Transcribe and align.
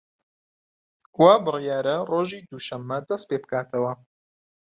وا 1.21 1.33
بریارە 1.45 1.95
ڕۆژی 2.09 2.41
دووشەممە 2.49 2.97
دەست 3.09 3.25
پێ 3.29 3.37
بکاتەوە 3.43 3.91